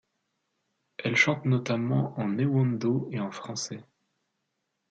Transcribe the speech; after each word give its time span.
Elle 0.97 1.15
chante 1.15 1.45
notamment 1.45 2.19
en 2.19 2.39
ewondo 2.39 3.07
et 3.11 3.19
en 3.19 3.29
français. 3.29 3.83